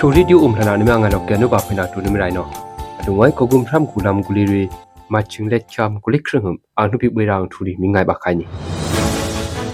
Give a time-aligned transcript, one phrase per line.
[0.00, 2.46] ချိုရီဒီယိုအုံထနာနမငါလောက်ကဲနောပါဖိနာတူနမရိုင်နော
[3.00, 4.62] အတုံဝိုင်ကိုကုမ်ဖရမ်ကူလမ်ကူလီရီ
[5.12, 8.44] မချင်းလက်ချမ်ကူလိခရဟမ်အနုပိဝေရောင်ထူရီမိငိုင်ပါခိုင်နီ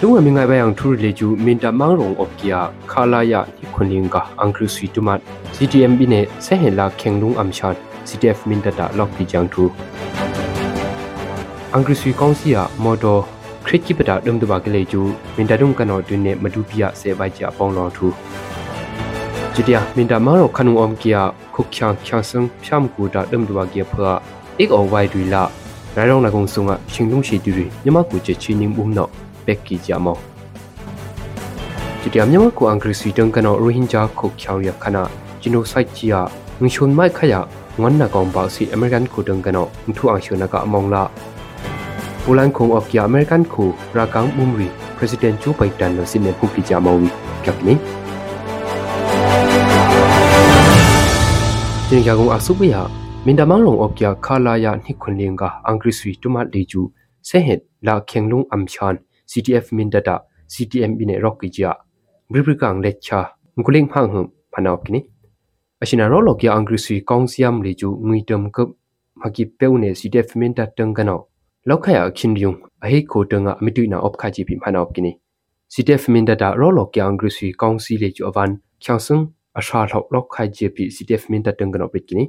[0.00, 2.60] လူဝမိငိုင်ပါယောင်ထူရီလေကျူမင်တမောင်ရုံအော့ကီယာ
[2.90, 5.20] ခါလာယာဒီခွန်လင်ကအန်ကရစီတူမတ်
[5.56, 7.74] CTM ဘိနေဆဟေလာခေငလုံအမ်ချန်
[8.08, 9.64] CTF မင်တတာလောက်ကီဂျန်ထူ
[11.72, 13.22] အန်ကရစီကောင်စီယာမော်တော်
[13.66, 15.00] ခရစ်ကိပတာဒုံတဘာကလေးကျူ
[15.36, 18.08] မင်တဒုံကနော်တွင်နေမဒူပီယာဆေဘိုက်ချအပေါင်းလောထူ
[19.60, 21.18] จุดยามินดามาโรคนุอมเกีย
[21.54, 24.10] คุกขังขังซึ่งพิมกูดาเดิมดัวเกียเพื่อ
[24.58, 25.44] อีกอไว้ดุละ
[25.96, 29.08] รายรองนากงสุงะชิงลุงชีดุริยมากูเจชินิงบุมเนาะ
[29.44, 30.14] เบกกี้จามอ
[32.00, 35.02] จุดยามยมากูอังกฤษวีดังกันเนาะโรฮิงจาคุกขังยักขณะ
[35.40, 36.14] จิโนไซจีย
[36.60, 37.34] ငှချုံမိုက်ခရ
[37.80, 41.02] ငွမ်းနာကောင်ပါစီအမေရိကန်ကိုတန်ကနောငထူအောင်ရှုနာကအမောင်လာ
[42.22, 47.08] ပူလန်ခုံအော့ကအမေရိကန်ကိုရာကောင်မုံရီပရက်စီဒင့်ဂျူဘိုင်တန်လိုစင်နေကူကီဂျာမောဝီ
[47.46, 47.76] ကပ်နီ
[59.30, 60.16] CTF မင်ဒတာ
[60.54, 61.70] CTM ဘိနေရော့ကီဂျာ
[62.32, 63.18] ဘရိဘရကန်လက်ချာ
[63.56, 65.00] ငကုလင်းဖန်ဟမ်ဖနောက်ကိနိ
[65.82, 68.70] အရှင်ရောလော်ကီအင်္ဂရိစီကောင်စီယမ်လေကျူငွေတမ်ကပ်
[69.20, 71.18] မကီပေဝနေ CTF မင်ဒတန်ကနော
[71.68, 72.52] လောက်ခရခင်ယုံ
[72.84, 75.12] အဟိခိုတငါအမီတူနာအော့ခါဂျီပီဖနောက်ကိနိ
[75.72, 78.24] CTF မင်ဒတာရောလော်ကီအင်္ဂရိစီကောင်စီလေကျူ
[79.58, 82.24] အဝန်ချောင်းစန်းအရှာလောက်လောက်ခိုင် JP CTF မင်တတန်ကနောပစ်ကိနီ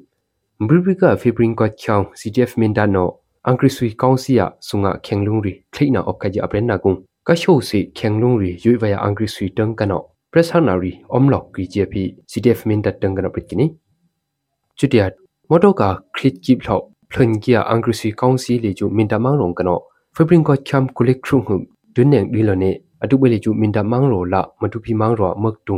[0.67, 3.07] ဘရီဘရီကဖေဘရင်ကချောင်း CTF မင်တနော
[3.45, 6.93] အင်္ဂရိဆွီကောင်စီယာဆုငါခေငလုံရီခိနာအော့ခိုင်ကြအပရနာကုံ
[7.27, 11.93] ကရှိုးစီခေငလုံရီရွေဝယာအင်္ဂရိဆွီတန်ကနောပရက်ဆာနာရီအုံလောက်ကီ JP
[12.31, 13.65] CTF မင်တတန်ကနောပစ်ကိနီ
[14.77, 15.05] ချူတျာ
[15.49, 19.79] မော်တိုကာခရစ်ကိပလောက်ဖလွန်ကီယာအင်္ဂရိဆွီကောင်စီလေကျူမင်တမန်းရုံကနော
[20.15, 21.55] ဖေဘရင်ကချမ်ကူလိခရုံဟု
[21.95, 22.71] ဒွန်းနေဒီလနေ
[23.03, 25.77] အတုပလေကျူမင်တမန်းရောလာမတူပီမန်းရောမက်တုံ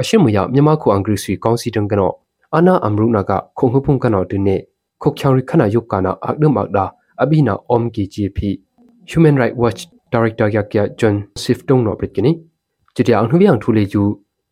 [0.00, 2.12] အရှိမယမြန်မာခုအင်္ဂရိစီကောင်စီတန်ကနော
[2.56, 4.56] အနာအမရုနာကခုံဟုဖုန်ကနောဒင်းနေ
[5.02, 6.84] ခုတ်ချောင်ရခနာယုတ်ကနာအကဒမအဒါ
[7.22, 8.50] အဘိနာအုံကီဂျီပီ
[9.10, 9.80] Human Rights Watch
[10.12, 12.32] Director Yakya John Siftung no prit kini
[12.96, 14.02] chitia ang hnubiang thule ju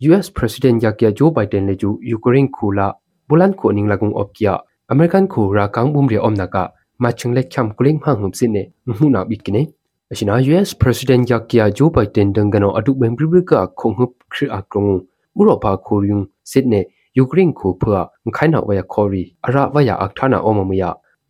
[0.08, 2.92] US President Yakya Joe Biden le ju Ukraine khula
[3.28, 4.60] bulan ko ning lagung opkia
[4.92, 6.62] American khu ra kang bum re omna ka
[6.98, 9.62] ma ching le kham kuling hang hum sin ne mu na bit kini
[10.12, 15.00] ashina US President Yakya Joe Biden dangano adu bem bribka khong hup khri akrong
[15.38, 16.20] ဥရောပခိုရီယုံ
[16.50, 16.80] စစ်နေ
[17.18, 18.00] ယူကရိန်းကိုဖွာ
[18.36, 20.84] ခိုင်နာဝယခေါ်ရီအရာဝယအခထာနာအမမယ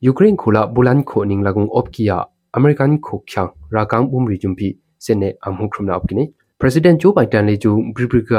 [0.04, 2.18] ယူကရိန်းခိုလာဘူလန်ခိုနင်းလကုံအော့ကီယာ
[2.56, 4.68] အမေရိကန်ခိုချောင်ရာကန်ဘုံရီဂျုံပီ
[5.04, 6.24] စစ်နေအမှုခရမနာအော့ကီနီ
[6.58, 8.38] ပရက်စစ်ဒန့်ဂျိုးဘိုင်ဒန်လေဂျူဘရီဘရီကဥ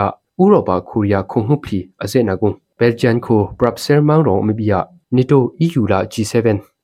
[0.52, 2.50] ရောပခိုရီးယားခုံဟုဖီအစဲနာကုံ
[2.80, 4.80] ဘယ်ဂျန်ကိုပရပ်ဆာမောင်ရောမဘီယာ
[5.16, 6.36] နီတို EU လာ G7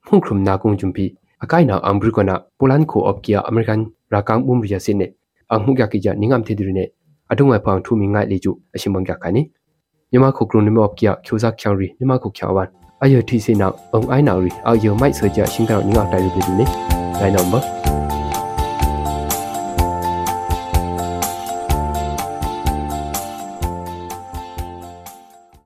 [0.07, 1.05] မှုခရမနာကုံဂျုံပီ
[1.43, 3.79] အကိုင်နာအမ်ဘရီကနာပိုလန်ကိုအော့ကီယာအမေရိကန်
[4.11, 5.07] ရာကန်ဘုံရီယာစစ်နေ
[5.53, 6.83] အမှုကကီဂျာနင်းငမ်ထေဒီရနေ
[7.31, 9.41] အတုံဝဲဖောင်ထူမီငိုက်လေကျုအရှင်မန်ကခါနီ
[10.11, 12.69] မြမခုကရုံနမော့ကီယာကျိုဇာချောင်ရီမြမခုချောင်းဝန်
[13.03, 16.65] အယထိစိနာအုံအိုင်းနာရီအယမိုက်ဆကြရှင်းကတော့ညငါတိုင်ရပြီနေ
[17.19, 17.53] နိုင်တော့မ